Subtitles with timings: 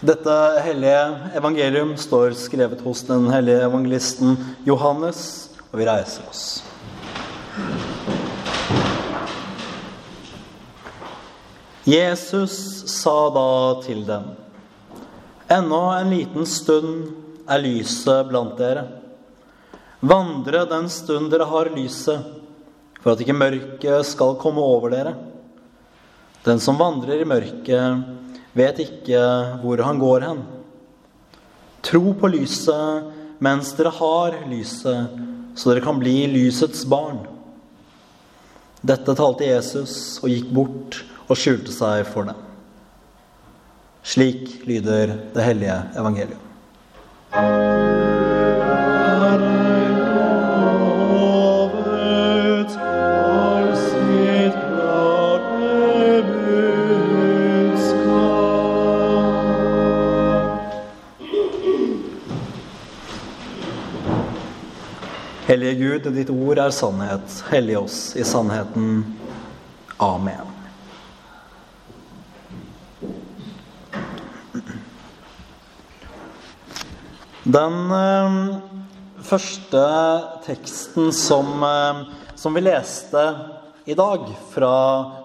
[0.00, 0.34] Dette
[0.64, 1.00] hellige
[1.36, 6.44] evangelium står skrevet hos den hellige evangelisten Johannes, og vi reiser oss.
[11.84, 12.54] Jesus
[12.88, 13.50] sa da
[13.84, 14.30] til dem.:
[15.52, 17.10] Ennå en liten stund
[17.44, 18.86] er lyset blant dere.
[20.00, 22.24] Vandre den stund dere har lyset,
[23.02, 25.12] for at ikke mørket skal komme over dere.
[26.48, 28.16] Den som vandrer i mørket,
[28.56, 29.20] vet ikke
[29.62, 30.42] hvor han går hen.
[31.86, 35.14] Tro på lyset mens dere har lyset,
[35.56, 37.22] så dere kan bli lysets barn.
[38.80, 42.46] Dette talte Jesus og gikk bort og skjulte seg for dem.
[44.04, 47.89] Slik lyder det hellige evangeliet.
[65.50, 67.32] Hellige Gud, ditt ord er sannhet.
[67.50, 69.00] Hellig oss i sannheten.
[69.98, 70.46] Amen.
[77.42, 78.36] Den eh,
[79.26, 79.82] første
[80.46, 82.04] teksten som, eh,
[82.38, 83.26] som, vi leste
[83.90, 84.72] i dag fra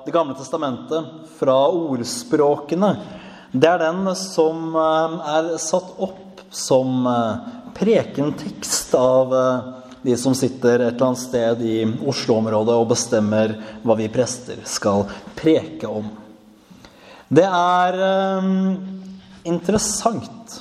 [0.10, 1.06] Det gamle testamentet,
[1.38, 2.96] fra ordspråkene,
[3.54, 7.06] det er den som eh, er satt opp som
[7.78, 9.42] prekentekst av
[10.06, 15.08] de som sitter et eller annet sted i Oslo-området og bestemmer hva vi prester skal
[15.38, 16.08] preke om.
[17.28, 17.98] Det er
[18.38, 18.76] um,
[19.48, 20.60] interessant,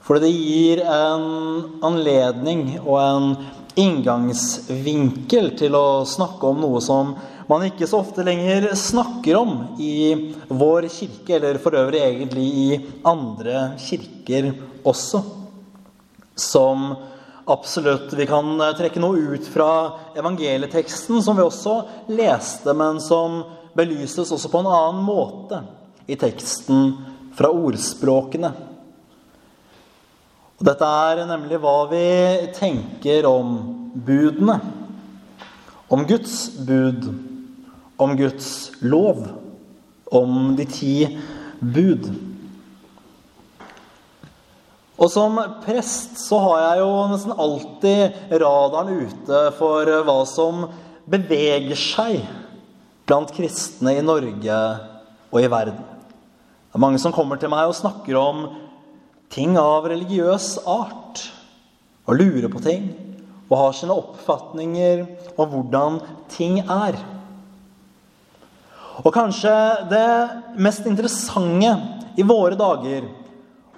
[0.00, 3.26] for det gir en anledning og en
[3.78, 7.12] inngangsvinkel til å snakke om noe som
[7.48, 12.80] man ikke så ofte lenger snakker om i vår kirke, eller for øvrig egentlig i
[13.08, 14.50] andre kirker
[14.84, 15.22] også.
[16.38, 16.90] Som
[17.48, 19.70] absolutt vi kan eh, trekke noe ut fra
[20.18, 21.80] evangelieteksten, som vi også
[22.12, 23.42] leste, men som
[23.78, 25.62] belyses også på en annen måte
[26.08, 26.92] i teksten
[27.38, 28.50] fra ordspråkene.
[30.58, 32.06] Og dette er nemlig hva vi
[32.56, 33.58] tenker om
[33.94, 34.58] budene.
[35.88, 36.34] Om Guds
[36.66, 37.06] bud,
[37.96, 38.48] om Guds
[38.82, 39.22] lov,
[40.10, 40.96] om de ti
[41.60, 42.10] bud.
[44.98, 50.64] Og som prest så har jeg jo nesten alltid radaren ute for hva som
[51.08, 52.24] beveger seg
[53.08, 54.56] blant kristne i Norge
[55.30, 55.78] og i verden.
[55.78, 58.42] Det er mange som kommer til meg og snakker om
[59.32, 61.22] ting av religiøs art.
[62.08, 62.90] Og lurer på ting.
[63.48, 65.04] Og har sine oppfatninger
[65.38, 66.00] om hvordan
[66.32, 66.98] ting er.
[69.04, 69.54] Og kanskje
[69.92, 70.10] det
[70.58, 71.70] mest interessante
[72.18, 73.06] i våre dager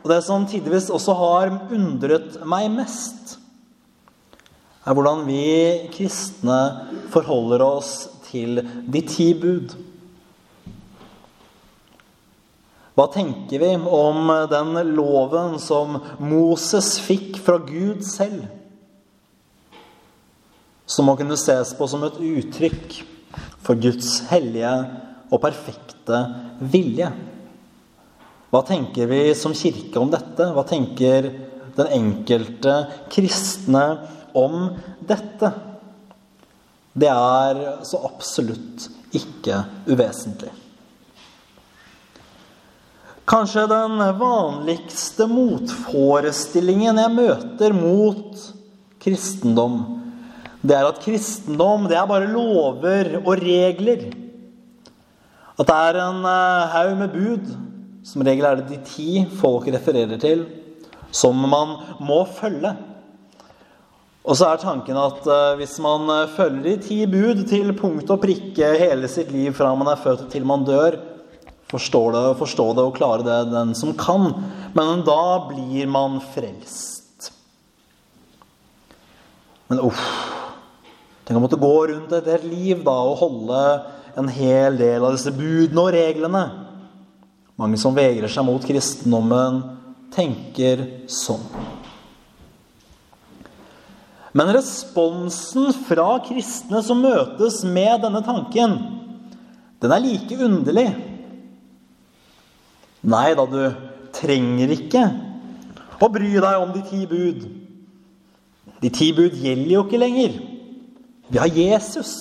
[0.01, 3.37] og det som tidvis også har undret meg mest,
[4.81, 6.59] er hvordan vi kristne
[7.13, 7.93] forholder oss
[8.31, 9.75] til de ti bud.
[12.97, 18.49] Hva tenker vi om den loven som Moses fikk fra Gud selv?
[20.91, 22.99] Som må kunne ses på som et uttrykk
[23.63, 24.73] for Guds hellige
[25.31, 26.25] og perfekte
[26.73, 27.13] vilje.
[28.51, 30.49] Hva tenker vi som kirke om dette?
[30.51, 31.29] Hva tenker
[31.77, 32.81] den enkelte
[33.13, 33.85] kristne
[34.35, 34.73] om
[35.07, 35.53] dette?
[36.91, 40.51] Det er så absolutt ikke uvesentlig.
[43.31, 48.49] Kanskje den vanligste motforestillingen jeg møter mot
[49.01, 49.79] kristendom,
[50.61, 54.11] det er at kristendom det er bare lover og regler.
[55.55, 57.70] At det er en eh, haug med bud
[58.07, 60.47] som regel er det de ti folk refererer til,
[61.13, 62.73] som man må følge.
[64.21, 68.11] Og så er tanken at uh, hvis man uh, følger de ti bud til punkt
[68.13, 70.99] og prikke hele sitt liv fra man er født til man dør,
[71.71, 74.33] forstår det, forstå det og klare det den som kan,
[74.77, 77.31] men da blir man frelst.
[79.71, 80.05] Men uff
[81.31, 83.59] Tenk å måtte gå rundt et helt liv da og holde
[84.19, 86.41] en hel del av disse budene og reglene.
[87.61, 89.61] Mange som vegrer seg mot kristendommen,
[90.15, 91.45] tenker sånn.
[94.33, 98.79] Men responsen fra kristne som møtes med denne tanken,
[99.83, 100.89] den er like underlig.
[103.01, 103.61] Nei da, du
[104.17, 105.05] trenger ikke
[106.01, 107.45] å bry deg om de ti bud.
[108.81, 110.37] De ti bud gjelder jo ikke lenger.
[111.31, 112.15] Vi har Jesus.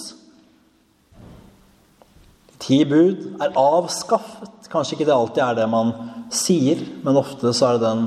[2.52, 4.59] De ti bud er avskaffet.
[4.70, 5.92] Kanskje ikke det alltid er det man
[6.34, 8.06] sier, men ofte så er det den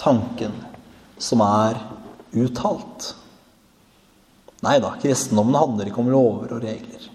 [0.00, 0.54] tanken
[1.22, 1.78] som er
[2.36, 3.12] uttalt.
[4.62, 7.08] Nei da, kristendommen handler ikke om lover og regler.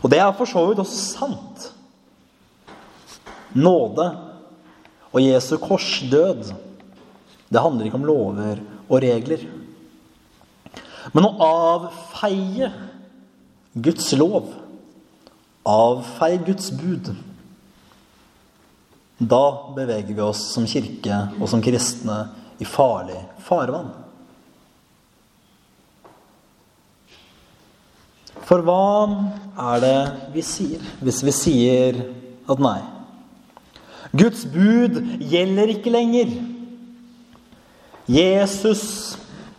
[0.00, 1.68] Og det er for så vidt også sant.
[3.54, 4.08] Nåde
[5.10, 6.52] og Jesu korsdød,
[7.50, 9.44] det handler ikke om lover og regler.
[11.12, 12.70] Men å avfeie
[13.74, 14.52] Guds lov,
[15.66, 17.10] avfeie Guds bud
[19.20, 22.22] Da beveger vi oss som kirke og som kristne
[22.60, 23.90] i farlig farvann.
[28.48, 29.06] For hva
[29.74, 29.98] er det
[30.34, 32.00] vi sier hvis vi sier
[32.50, 32.80] at nei?
[34.16, 36.32] Guds bud gjelder ikke lenger.
[38.10, 38.82] Jesus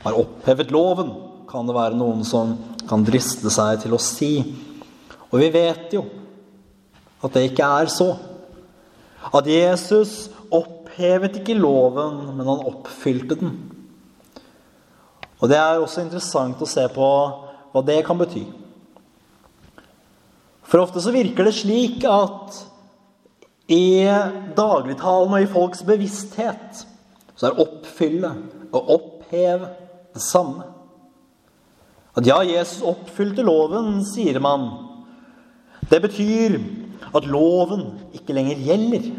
[0.01, 1.13] har opphevet loven,
[1.47, 2.57] kan det være noen som
[2.89, 4.33] kan driste seg til å si.
[5.29, 6.03] Og vi vet jo
[7.21, 8.09] at det ikke er så.
[9.29, 13.53] At Jesus opphevet ikke loven, men han oppfylte den.
[15.41, 17.07] Og det er også interessant å se på
[17.71, 18.43] hva det kan bety.
[20.67, 22.59] For ofte så virker det slik at
[23.71, 24.03] i
[24.57, 26.83] dagligtalen og i folks bevissthet
[27.35, 28.29] så er oppfylle
[28.71, 29.71] og oppheve
[30.13, 30.67] det samme.
[32.15, 34.67] At ja, Jesus oppfylte loven, sier man.
[35.89, 36.57] Det betyr
[37.09, 39.09] at loven ikke lenger gjelder.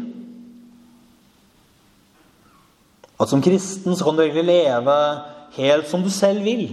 [3.21, 4.97] At som kristen så kan du egentlig leve
[5.57, 6.65] helt som du selv vil.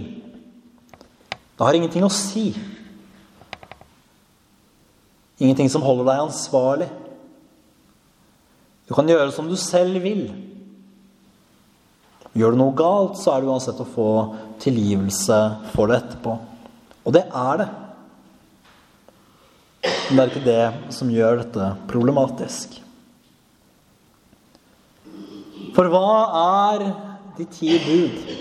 [1.57, 2.49] Det har ingenting å si.
[5.41, 6.89] Ingenting som holder deg ansvarlig.
[8.89, 10.25] Du kan gjøre som du selv vil.
[12.37, 14.09] Gjør du noe galt, så er det uansett å få
[14.63, 15.39] tilgivelse
[15.73, 16.35] for det etterpå.
[17.05, 17.69] Og det er det.
[20.11, 22.73] Men det er ikke det som gjør dette problematisk.
[25.71, 26.81] For hva er
[27.37, 28.33] de ti bud?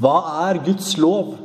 [0.00, 0.16] Hva
[0.50, 1.38] er Guds lov?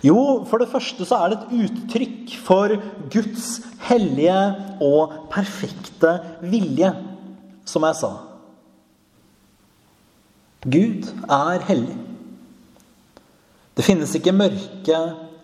[0.00, 2.72] Jo, for det første så er det et uttrykk for
[3.12, 3.48] Guds
[3.90, 4.38] hellige
[4.84, 6.14] og perfekte
[6.48, 6.94] vilje,
[7.68, 8.12] som jeg sa.
[10.64, 11.98] Gud er hellig.
[13.76, 15.02] Det finnes ikke mørke,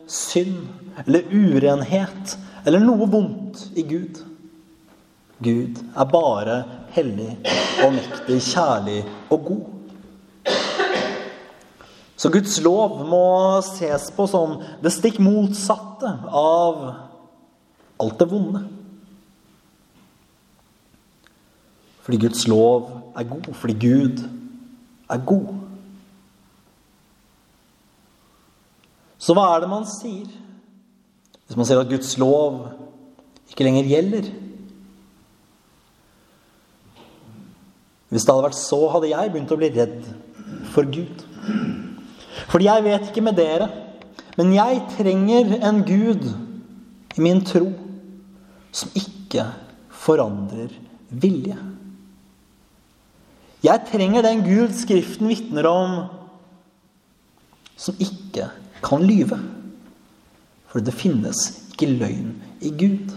[0.08, 0.64] synd
[1.05, 4.20] eller urenhet eller noe vondt i Gud.
[5.44, 6.58] Gud er bare
[6.94, 7.34] hellig
[7.93, 9.02] mektig, kjærlig
[9.34, 9.64] og god.
[12.16, 13.26] Så Guds lov må
[13.66, 16.87] ses på som det stikk motsatte av
[18.00, 18.62] alt det vonde.
[22.05, 24.25] Fordi Guds lov er god, fordi Gud
[25.10, 25.52] er god.
[29.19, 30.28] Så hva er det man sier
[31.46, 32.64] hvis man ser at Guds lov
[33.50, 34.31] ikke lenger gjelder?
[38.08, 40.08] Hvis det hadde vært så, hadde jeg begynt å bli redd
[40.73, 41.25] for Gud.
[42.50, 43.69] Fordi jeg vet ikke med dere,
[44.38, 46.29] men jeg trenger en Gud
[47.14, 47.69] i min tro
[48.75, 49.46] som ikke
[50.05, 50.73] forandrer
[51.11, 51.56] vilje.
[53.64, 55.93] Jeg trenger den Gud Skriften vitner om,
[57.76, 58.50] som ikke
[58.85, 59.38] kan lyve.
[60.74, 61.38] For det finnes
[61.70, 62.32] ikke løgn
[62.66, 63.12] i Gud.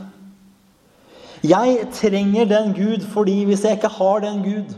[1.41, 4.75] Jeg trenger den Gud fordi hvis jeg ikke har den Gud,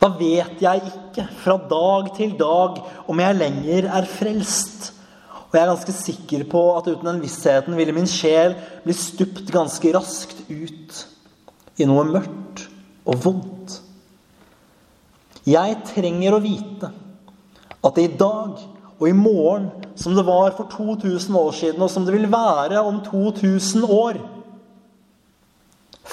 [0.00, 4.90] da vet jeg ikke fra dag til dag om jeg lenger er frelst.
[5.44, 9.52] Og jeg er ganske sikker på at uten den vissheten ville min sjel bli stupt
[9.52, 11.04] ganske raskt ut
[11.76, 12.64] i noe mørkt
[13.04, 13.78] og vondt.
[15.44, 16.88] Jeg trenger å vite
[17.84, 18.64] at det i dag
[18.98, 22.80] og i morgen, som det var for 2000 år siden, og som det vil være
[22.80, 24.22] om 2000 år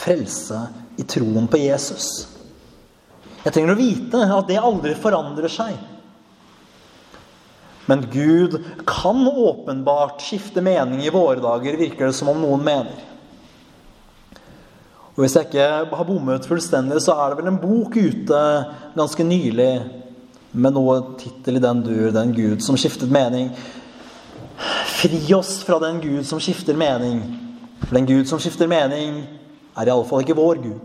[0.01, 0.57] Frelse
[0.97, 2.07] i troen på Jesus.
[3.43, 5.75] Jeg trenger å vite at det aldri forandrer seg.
[7.89, 8.55] Men Gud
[8.87, 13.07] kan åpenbart skifte mening i våre dager, virker det som om noen mener.
[15.11, 18.43] Og Hvis jeg ikke har bommet fullstendig, så er det vel en bok ute
[18.95, 19.73] ganske nylig
[20.51, 23.55] med noe tittel i den dur, 'Den Gud som skiftet mening'.
[24.85, 27.21] Fri oss fra den Gud som skifter mening.
[27.83, 29.23] For den Gud som skifter mening,
[29.77, 30.79] er iallfall ikke vår Gud.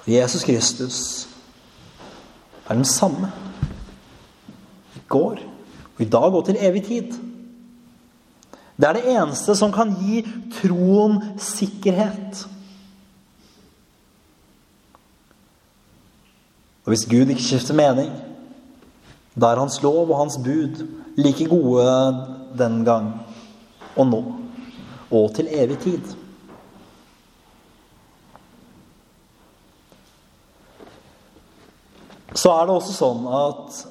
[0.00, 1.28] For Jesus Kristus
[2.68, 3.32] er den samme
[4.96, 5.38] i går
[5.94, 7.12] og i dag og til evig tid.
[8.76, 10.24] Det er det eneste som kan gi
[10.58, 12.46] troen sikkerhet.
[16.84, 18.10] Og hvis Gud ikke skifter mening,
[19.34, 20.84] da er Hans lov og Hans bud
[21.16, 21.86] like gode
[22.58, 23.08] den gang
[23.96, 24.20] og nå
[25.14, 26.14] og til evig tid.
[32.34, 33.84] Så er det også sånn at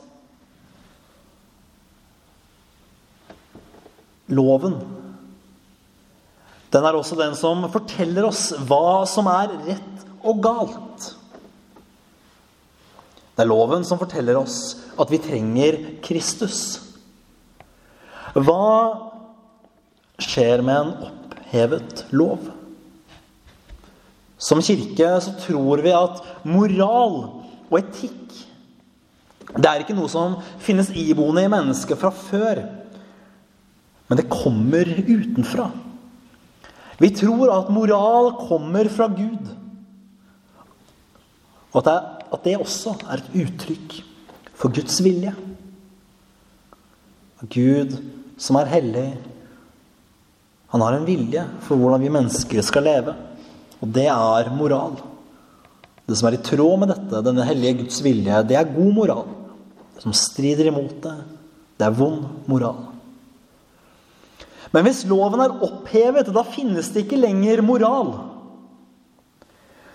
[4.34, 4.76] loven
[6.74, 10.93] den er også den som forteller oss hva som er rett og galt.
[13.34, 14.58] Det er loven som forteller oss
[15.00, 16.60] at vi trenger Kristus.
[18.34, 18.66] Hva
[20.22, 22.52] skjer med en opphevet lov?
[24.38, 27.18] Som kirke så tror vi at moral
[27.70, 28.24] og etikk
[29.54, 32.64] det er ikke noe som finnes iboende i mennesket fra før.
[34.10, 35.68] Men det kommer utenfra.
[37.02, 39.52] Vi tror at moral kommer fra Gud.
[41.74, 41.98] Og at det,
[42.34, 44.00] at det også er et uttrykk
[44.58, 45.34] for Guds vilje.
[47.54, 47.98] Gud
[48.40, 49.08] som er hellig,
[50.74, 53.14] han har en vilje for hvordan vi mennesker skal leve.
[53.84, 54.96] Og det er moral.
[56.08, 59.28] Det som er i tråd med dette, denne hellige Guds vilje, det er god moral.
[59.94, 61.14] Det som strider imot det,
[61.78, 62.82] det er vond moral.
[64.74, 68.16] Men hvis loven er opphevet, da finnes det ikke lenger moral.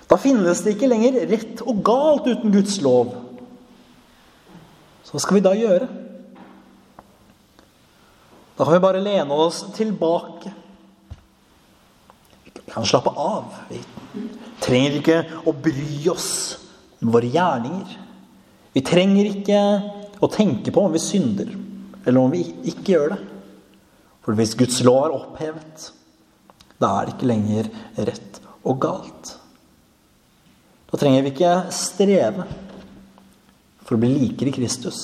[0.09, 3.13] Da finnes det ikke lenger rett og galt uten Guds lov.
[5.05, 5.89] Så hva skal vi da gjøre?
[8.59, 10.51] Da kan vi bare lene oss tilbake.
[12.45, 13.53] Vi kan slappe av.
[13.69, 13.79] Vi
[14.65, 16.31] trenger ikke å bry oss
[16.99, 17.95] med våre gjerninger.
[18.75, 19.63] Vi trenger ikke
[20.21, 21.53] å tenke på om vi synder,
[22.05, 23.21] eller om vi ikke gjør det.
[24.27, 25.91] For hvis Guds lov er opphevet,
[26.83, 27.71] da er det ikke lenger
[28.11, 29.38] rett og galt.
[30.89, 32.47] Da trenger vi ikke streve
[33.85, 35.01] for å bli likere i Kristus.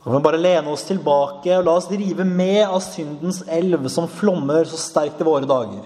[0.00, 3.84] Da kan vi bare lene oss tilbake og la oss drive med av syndens elv
[3.92, 5.82] som flommer så sterkt i våre dager.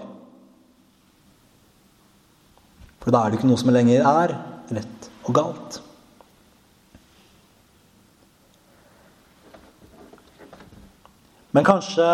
[3.03, 4.37] For da er det ikke noe som lenger er
[4.79, 5.81] rett og galt.
[11.55, 12.07] Men kanskje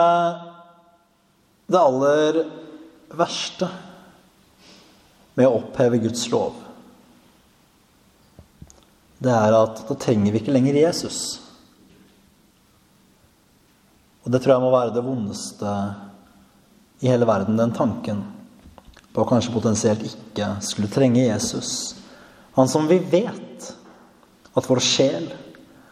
[1.72, 2.42] det aller
[3.18, 3.70] verste
[5.42, 6.54] med å oppheve Guds lov,
[9.22, 11.18] det er at da trenger vi ikke lenger Jesus.
[14.22, 15.74] Og det tror jeg må være det vondeste
[17.02, 18.24] i hele verden, den tanken
[19.12, 21.96] på kanskje potensielt ikke skulle trenge Jesus.
[22.58, 23.70] Han som vi vet
[24.58, 25.30] at vår sjel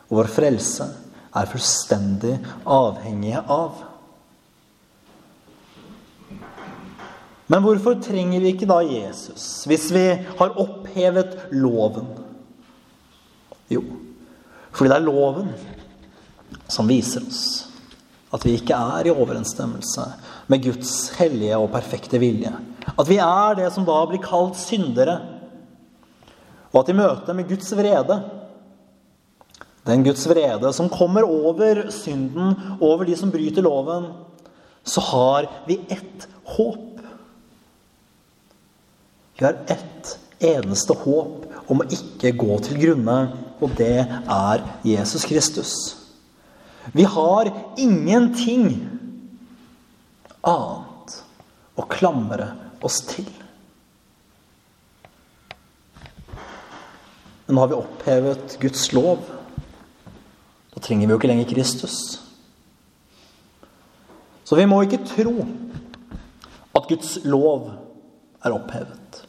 [0.10, 0.88] og vår frelse
[1.36, 3.86] er fullstendig avhengige av.
[7.50, 10.06] Men hvorfor trenger vi ikke da Jesus hvis vi
[10.40, 12.12] har opphevet loven?
[13.70, 13.82] Jo,
[14.72, 15.50] fordi det er loven
[16.70, 17.44] som viser oss
[18.30, 20.04] at vi ikke er i overensstemmelse
[20.54, 22.52] med Guds hellige og perfekte vilje.
[22.94, 25.16] At vi er det som da blir kalt syndere.
[26.70, 28.20] Og at i møte med Guds vrede
[29.90, 34.12] den Guds vrede som kommer over synden, over de som bryter loven,
[34.84, 36.89] så har vi ett håp.
[39.40, 43.18] Vi har ett eneste håp om å ikke gå til grunne,
[43.64, 45.74] og det er Jesus Kristus.
[46.92, 47.48] Vi har
[47.80, 48.66] ingenting
[50.44, 51.16] annet
[51.80, 52.50] å klamre
[52.84, 53.28] oss til.
[57.46, 59.24] Men nå har vi opphevet Guds lov.
[60.76, 61.96] Da trenger vi jo ikke lenger Kristus.
[64.44, 65.38] Så vi må ikke tro
[66.76, 67.72] at Guds lov
[68.44, 69.29] er opphevet.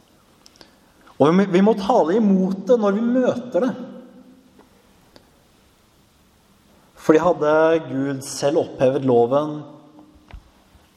[1.21, 3.73] Og vi må tale imot det når vi møter det.
[7.01, 7.53] Fordi hadde
[7.91, 9.61] Gud selv opphevet loven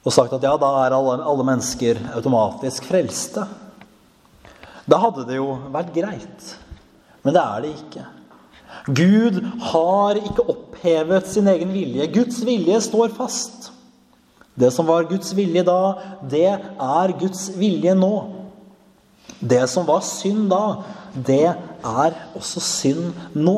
[0.04, 3.46] og sagt at ja, da er alle, alle mennesker automatisk frelste,
[4.84, 6.50] da hadde det jo vært greit.
[7.24, 8.04] Men det er det ikke.
[9.00, 9.40] Gud
[9.72, 12.10] har ikke opphevet sin egen vilje.
[12.12, 13.70] Guds vilje står fast.
[14.60, 15.80] Det som var Guds vilje da,
[16.30, 18.43] det er Guds vilje nå.
[19.44, 20.64] Det som var synd da,
[21.14, 23.58] det er også synd nå.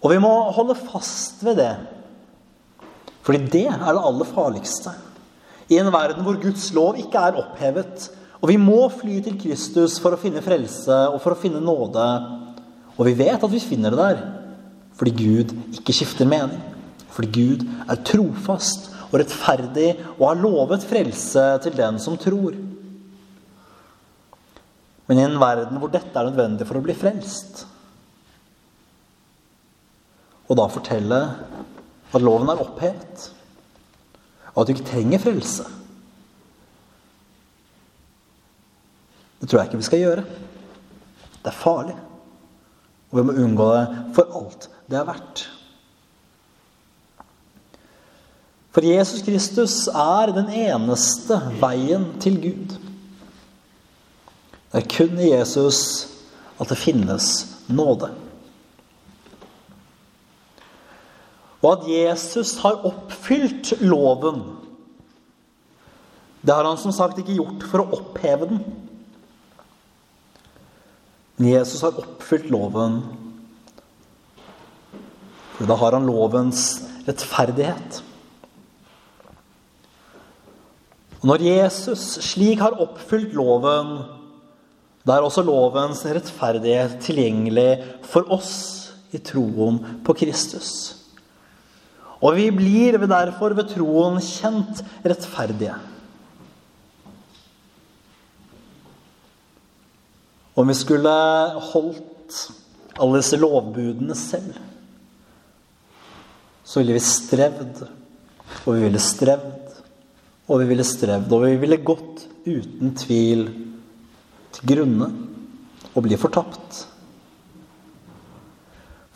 [0.00, 1.72] Og vi må holde fast ved det.
[3.26, 4.92] Fordi det er det aller farligste.
[5.66, 8.10] I en verden hvor Guds lov ikke er opphevet.
[8.38, 12.06] Og vi må fly til Kristus for å finne frelse og for å finne nåde
[12.96, 14.24] og vi vet at vi finner det der
[14.96, 16.56] fordi Gud ikke skifter mening.
[17.12, 22.56] Fordi Gud er trofast og rettferdig og har lovet frelse til den som tror.
[25.06, 27.64] Men i en verden hvor dette er nødvendig for å bli frelst
[30.46, 31.20] Og da fortelle
[32.14, 33.24] at loven er opphevet,
[34.54, 35.66] og at du ikke trenger frelse
[39.36, 40.22] Det tror jeg ikke vi skal gjøre.
[41.44, 41.96] Det er farlig.
[43.12, 43.82] Og vi må unngå det
[44.16, 45.42] for alt det er verdt.
[48.74, 52.74] For Jesus Kristus er den eneste veien til Gud.
[54.76, 55.78] Det er kun i Jesus
[56.60, 57.26] at det finnes
[57.72, 58.10] nåde.
[61.62, 64.42] Og at Jesus har oppfylt loven,
[66.44, 68.60] det har han som sagt ikke gjort for å oppheve den.
[71.38, 72.98] Men Jesus har oppfylt loven,
[75.54, 76.66] for da har han lovens
[77.08, 78.02] rettferdighet.
[81.22, 83.96] Og når Jesus slik har oppfylt loven,
[85.06, 87.70] da er også lovens rettferdighet tilgjengelig
[88.06, 88.54] for oss
[89.14, 90.70] i troen på Kristus.
[92.18, 95.76] Og vi blir derfor ved troen kjent rettferdige.
[100.56, 101.12] Om vi skulle
[101.70, 102.40] holdt
[102.96, 104.56] alle disse lovbudene selv,
[106.66, 107.84] så ville vi strevd,
[108.64, 109.66] og vi ville strevd
[110.46, 113.48] og vi ville strevd, og vi ville gått uten tvil
[114.56, 115.08] til grunne
[115.92, 116.84] og bli fortapt.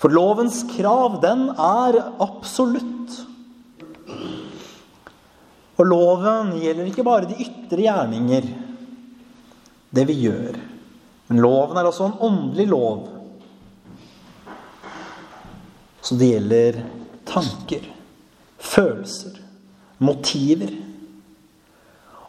[0.00, 3.18] For lovens krav, den er absolutt.
[5.80, 8.48] Og loven gjelder ikke bare de ytre gjerninger,
[9.90, 10.56] det vi gjør.
[11.28, 13.08] Men loven er også en åndelig lov.
[16.00, 16.80] Så det gjelder
[17.28, 17.84] tanker,
[18.58, 19.36] følelser,
[20.00, 20.72] motiver.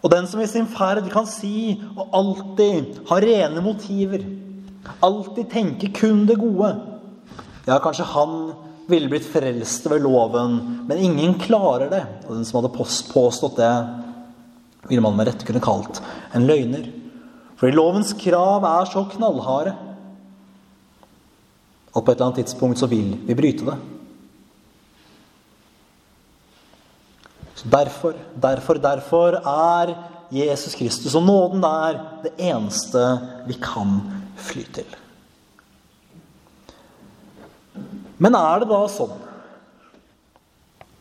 [0.01, 4.24] Og den som i sin ferd kan si og alltid ha rene motiver,
[5.05, 6.74] alltid tenke kun det gode
[7.67, 8.31] Ja, kanskje han
[8.89, 10.55] ville blitt frelst ved loven,
[10.89, 12.01] men ingen klarer det.
[12.25, 13.74] Og den som hadde påstått det,
[14.89, 16.01] ville man med rette kunne kalt
[16.34, 16.89] en løgner.
[17.62, 19.75] Fordi lovens krav er så knallharde
[21.91, 23.78] at på et eller annet tidspunkt så vil vi bryte det.
[27.63, 29.93] Derfor, derfor, derfor er
[30.32, 33.04] Jesus Kristus og nåden der det eneste
[33.45, 34.00] vi kan
[34.39, 34.97] fly til.
[38.21, 39.13] Men er det da sånn,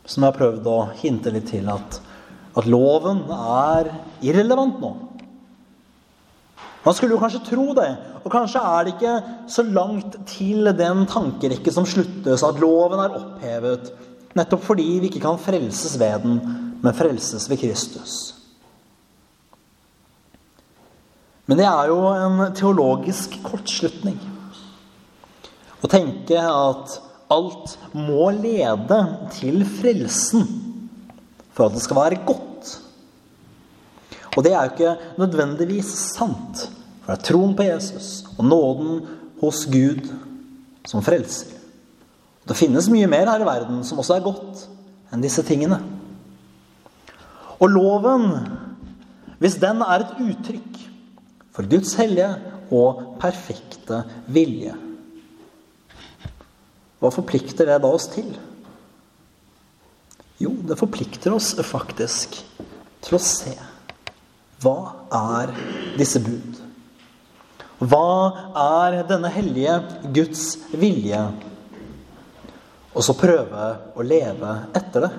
[0.05, 1.99] som jeg har prøvd å hinte litt til, at,
[2.57, 3.91] at loven er
[4.25, 4.91] irrelevant nå?
[6.81, 7.89] Man skulle jo kanskje tro det.
[8.21, 9.15] Og kanskje er det ikke
[9.49, 13.91] så langt til den tankerekke som sluttes, at loven er opphevet
[14.37, 16.37] Nettopp fordi vi ikke kan frelses ved den,
[16.81, 18.19] men frelses ved Kristus.
[21.49, 24.19] Men det er jo en teologisk kortslutning
[25.81, 26.97] å tenke at
[27.31, 28.99] alt må lede
[29.35, 30.45] til frelsen
[31.51, 32.69] for at det skal være godt.
[34.37, 36.67] Og det er jo ikke nødvendigvis sant,
[37.01, 39.01] for det er troen på Jesus og nåden
[39.41, 40.07] hos Gud
[40.87, 41.60] som frelser.
[42.47, 44.65] Det finnes mye mer her i verden som også er godt
[45.13, 45.77] enn disse tingene.
[47.61, 48.31] Og loven,
[49.41, 50.79] hvis den er et uttrykk
[51.53, 52.31] for Guds hellige
[52.73, 54.01] og perfekte
[54.31, 54.73] vilje,
[57.01, 58.29] hva forplikter det da oss til?
[60.41, 62.37] Jo, det forplikter oss faktisk
[63.01, 63.53] til å se
[64.61, 64.77] hva
[65.17, 65.53] er
[65.97, 66.59] disse bud?
[67.81, 68.09] Hva
[68.61, 69.79] er denne hellige
[70.13, 70.43] Guds
[70.77, 71.21] vilje
[72.91, 75.11] og så prøve å leve etter det.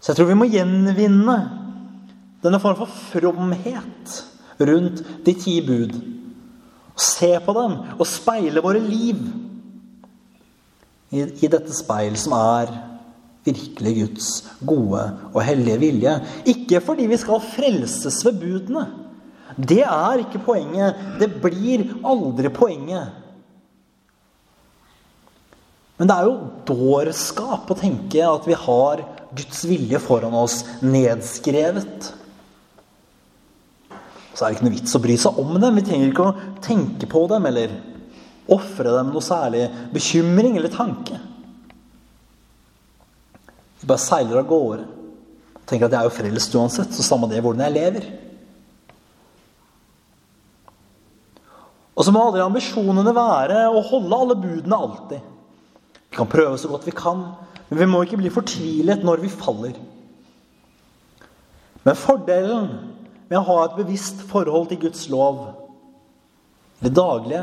[0.00, 1.36] Så jeg tror vi må gjenvinne
[2.44, 4.18] denne form for fromhet
[4.60, 5.94] rundt de ti bud.
[6.94, 9.22] Se på dem og speile våre liv
[11.14, 12.74] i dette speil som er
[13.44, 14.28] virkelig Guds
[14.66, 16.14] gode og hellige vilje.
[16.50, 18.86] Ikke fordi vi skal frelses ved budene.
[19.56, 20.98] Det er ikke poenget.
[21.20, 23.23] Det blir aldri poenget.
[26.04, 29.00] Men det er jo dårskap å tenke at vi har
[29.32, 32.10] Guds vilje foran oss nedskrevet.
[34.34, 35.80] Så er det ikke noe vits å bry seg om dem.
[35.80, 37.72] Vi trenger ikke å tenke på dem eller
[38.52, 39.64] ofre dem noe særlig
[39.96, 41.16] bekymring eller tanke.
[43.80, 44.84] Vi bare seiler av gårde.
[45.64, 48.14] Tenker at jeg er jo frelst uansett, så samme det hvordan jeg lever.
[51.96, 55.30] Og så må aldri ambisjonene være å holde alle budene alltid.
[56.14, 57.24] Vi kan prøve så godt vi kan,
[57.66, 59.72] men vi må ikke bli fortvilet når vi faller.
[61.82, 62.68] Men fordelen
[63.26, 65.40] med å ha et bevisst forhold til Guds lov
[66.84, 67.42] det daglige,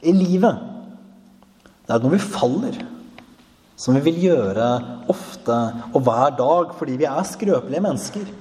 [0.00, 0.62] i livet,
[1.84, 2.80] det er at når vi faller,
[3.76, 4.70] som vi vil gjøre
[5.12, 8.32] ofte og hver dag fordi vi er skrøpelige mennesker,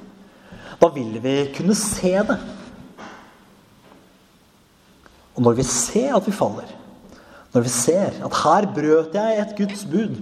[0.79, 2.39] da vil vi kunne se det.
[5.35, 6.71] Og når vi ser at vi faller,
[7.55, 10.17] når vi ser at her brøt jeg et Guds bud,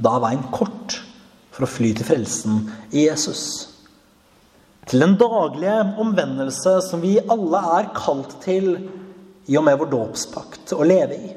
[0.00, 0.96] da er veien kort
[1.54, 3.44] for å fly til frelsen i Jesus.
[4.90, 8.72] Til den daglige omvendelse som vi alle er kalt til
[9.46, 11.30] i og med vår dåpspakt å leve i.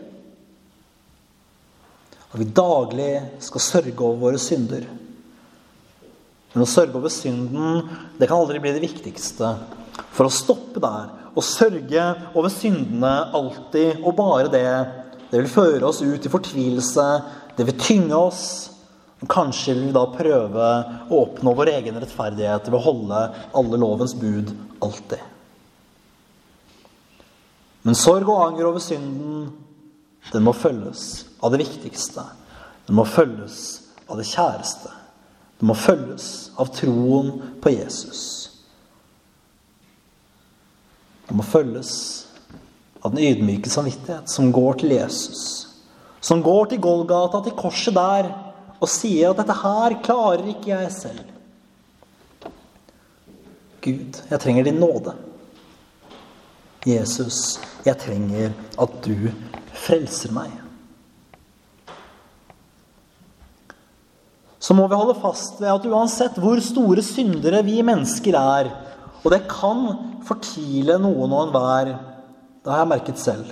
[2.34, 3.12] Og vi daglig
[3.46, 4.88] skal sørge over våre synder.
[6.54, 7.82] Men å sørge over synden,
[8.20, 9.56] det kan aldri bli det viktigste.
[10.14, 12.04] For å stoppe der å sørge
[12.38, 14.68] over syndene alltid og bare det,
[15.32, 17.08] det vil føre oss ut i fortvilelse,
[17.58, 18.46] det vil tynge oss.
[19.24, 20.70] Og kanskje vil vi da prøve
[21.08, 23.22] å oppnå vår egen rettferdighet ved å holde
[23.56, 24.52] alle lovens bud
[24.84, 25.22] alltid.
[27.84, 29.48] Men sorg og anger over synden,
[30.32, 32.24] den må følges av det viktigste.
[32.88, 33.58] Den må følges
[34.08, 34.92] av det kjæreste.
[35.64, 36.26] Den må følges
[36.60, 37.30] av troen
[37.64, 38.24] på Jesus.
[41.24, 41.92] Det må følges
[43.00, 45.44] av den ydmyke samvittighet som går til Jesus.
[46.20, 48.28] Som går til Golgata, til korset der,
[48.76, 51.32] og sier at 'dette her klarer ikke jeg selv'.
[53.88, 55.16] Gud, jeg trenger din nåde.
[56.86, 59.32] Jesus, jeg trenger at du
[59.72, 60.63] frelser meg.
[64.64, 68.70] Så må vi holde fast ved at uansett hvor store syndere vi mennesker er,
[69.24, 69.84] og det kan
[70.24, 71.92] fortvile noen og enhver,
[72.64, 73.50] det har jeg merket selv.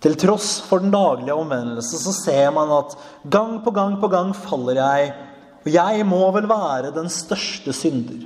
[0.00, 2.96] Til tross for den daglige omvendelse så ser man at
[3.32, 5.14] gang på gang på gang faller jeg,
[5.60, 8.20] og jeg må vel være den største synder.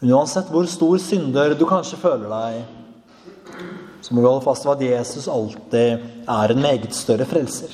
[0.00, 3.64] Men uansett hvor stor synder du kanskje føler deg,
[4.04, 7.72] så må vi holde fast ved at Jesus alltid er en meget større frelser.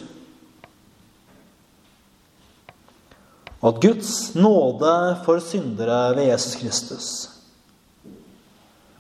[3.62, 4.94] Og at Guds nåde
[5.25, 7.11] for syndere ved Jesus Kristus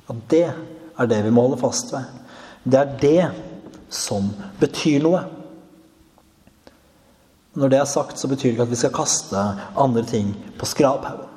[0.08, 2.04] At det er det vi må holde fast ved.
[2.64, 3.22] Det er det
[3.92, 4.28] som
[4.60, 5.22] betyr noe.
[7.58, 9.42] Når det er sagt, så betyr det ikke at vi skal kaste
[9.76, 11.31] andre ting på skraphaugen.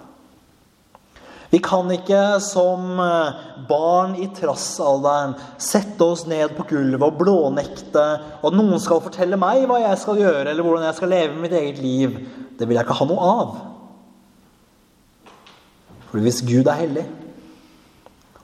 [1.56, 3.36] Vi kan ikke som eh,
[3.70, 9.64] barn i trassalderen sette oss ned på gulvet og blånekte at noen skal fortelle meg
[9.70, 12.18] hva jeg skal gjøre, eller hvordan jeg skal leve mitt eget liv.
[12.60, 13.56] Det vil jeg ikke ha noe av.
[16.10, 17.08] For hvis Gud er hellig,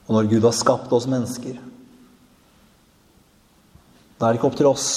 [0.07, 1.59] og når Gud har skapt oss mennesker,
[4.15, 4.89] da er det ikke opp til oss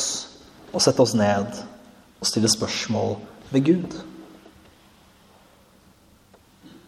[0.70, 1.50] å sette oss ned
[2.20, 3.18] og stille spørsmål
[3.50, 4.02] ved Gud.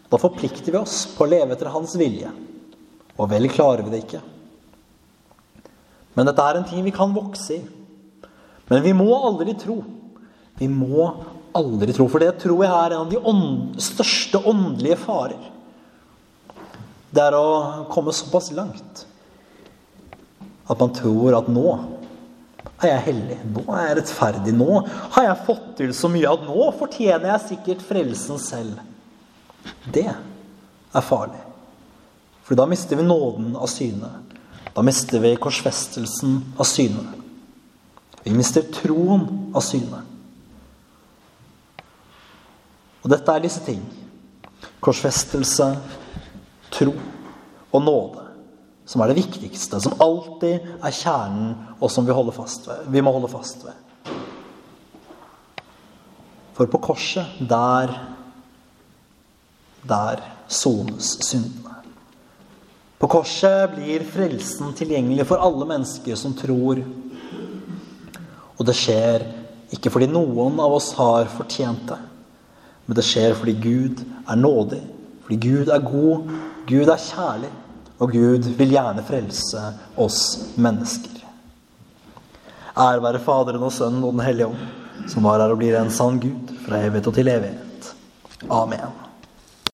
[0.07, 2.31] Da forplikter vi oss på å leve etter hans vilje.
[3.17, 4.21] Og vel klarer vi det ikke.
[6.17, 7.59] Men dette er en ting vi kan vokse i.
[8.67, 9.81] Men vi må aldri tro.
[10.57, 11.11] Vi må
[11.57, 15.51] aldri tro, for det tror jeg er en av de ånd, største åndelige farer.
[17.13, 19.05] Det er å komme såpass langt
[20.67, 21.67] at man tror at nå
[22.83, 23.37] er jeg hellig.
[23.53, 24.53] Nå er jeg rettferdig.
[24.57, 24.81] Nå
[25.15, 28.81] har jeg fått til så mye at nå fortjener jeg sikkert frelsen selv.
[29.93, 31.41] Det er farlig.
[32.47, 34.09] For da mister vi nåden av syne.
[34.73, 37.03] Da mister vi korsfestelsen av syne.
[38.23, 40.03] Vi mister troen av syne.
[43.03, 43.81] Og dette er disse ting.
[44.83, 45.69] Korsfestelse,
[46.75, 46.93] tro
[47.71, 48.25] og nåde.
[48.87, 53.65] Som er det viktigste, som alltid er kjernen, og som vi, vi må holde fast
[53.67, 54.13] ved.
[56.57, 57.91] For på korset, der
[59.87, 61.75] der sones syndene.
[62.97, 66.81] På korset blir frelsen tilgjengelig for alle mennesker som tror.
[68.57, 69.27] Og det skjer
[69.75, 71.99] ikke fordi noen av oss har fortjent det,
[72.87, 74.81] men det skjer fordi Gud er nådig,
[75.25, 76.31] fordi Gud er god,
[76.69, 77.51] Gud er kjærlig,
[77.99, 79.63] og Gud vil gjerne frelse
[79.99, 80.21] oss
[80.55, 81.17] mennesker.
[82.77, 85.91] Ære være Faderen og Sønnen og Den hellige ånd, som var her og blir en
[85.93, 87.91] sann Gud fra evighet og til evighet.
[88.53, 89.06] Amen.